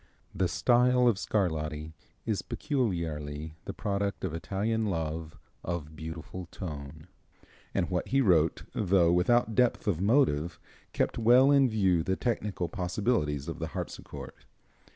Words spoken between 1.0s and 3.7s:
of Scarlatti is peculiarly